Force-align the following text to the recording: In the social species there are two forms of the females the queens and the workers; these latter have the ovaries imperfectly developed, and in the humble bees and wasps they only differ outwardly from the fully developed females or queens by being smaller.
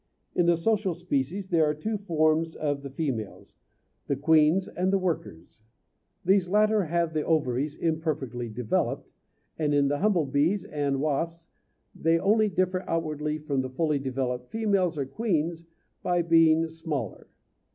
In 0.33 0.47
the 0.47 0.57
social 0.57 0.95
species 0.95 1.49
there 1.49 1.63
are 1.63 1.75
two 1.75 1.95
forms 1.99 2.55
of 2.55 2.81
the 2.81 2.89
females 2.89 3.55
the 4.07 4.15
queens 4.15 4.67
and 4.67 4.91
the 4.91 4.97
workers; 4.97 5.61
these 6.25 6.47
latter 6.49 6.85
have 6.85 7.13
the 7.13 7.21
ovaries 7.23 7.75
imperfectly 7.75 8.49
developed, 8.49 9.13
and 9.59 9.75
in 9.75 9.89
the 9.89 9.99
humble 9.99 10.25
bees 10.25 10.65
and 10.65 11.01
wasps 11.01 11.49
they 11.93 12.17
only 12.17 12.49
differ 12.49 12.83
outwardly 12.89 13.37
from 13.37 13.61
the 13.61 13.69
fully 13.69 13.99
developed 13.99 14.49
females 14.49 14.97
or 14.97 15.05
queens 15.05 15.65
by 16.01 16.23
being 16.23 16.67
smaller. 16.67 17.27